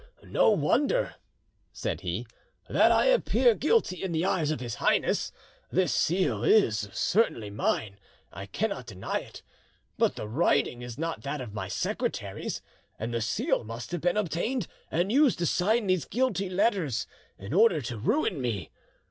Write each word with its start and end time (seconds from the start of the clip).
"No 0.25 0.49
wonder," 0.49 1.13
said 1.71 2.01
he, 2.01 2.25
"that 2.67 2.91
I 2.91 3.05
appear 3.05 3.53
guilty 3.53 4.01
in 4.01 4.11
the 4.13 4.25
eyes 4.25 4.49
of 4.49 4.59
His 4.59 4.77
Highness. 4.81 5.31
This 5.69 5.93
seal 5.93 6.43
is, 6.43 6.89
certainly 6.91 7.51
mine, 7.51 7.99
I 8.33 8.47
cannot 8.47 8.87
deny 8.87 9.19
it; 9.19 9.43
but 9.99 10.15
the 10.15 10.27
writing 10.27 10.81
is 10.81 10.97
not 10.97 11.21
that 11.21 11.39
of 11.39 11.53
my 11.53 11.67
secretaries, 11.67 12.63
and 12.97 13.13
the 13.13 13.21
seal 13.21 13.63
must 13.63 13.91
have 13.91 14.01
been 14.01 14.17
obtained 14.17 14.65
and 14.89 15.11
used 15.11 15.37
to 15.37 15.45
sign 15.45 15.85
these 15.85 16.05
guilty 16.05 16.49
letters 16.49 17.05
in 17.37 17.53
order 17.53 17.79
to 17.81 17.95
ruin 17.99 18.41
me. 18.41 18.71